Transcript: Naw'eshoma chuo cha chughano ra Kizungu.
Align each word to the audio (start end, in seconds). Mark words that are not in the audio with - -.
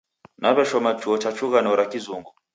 Naw'eshoma 0.41 0.91
chuo 1.01 1.15
cha 1.21 1.31
chughano 1.37 1.71
ra 1.79 1.85
Kizungu. 1.91 2.31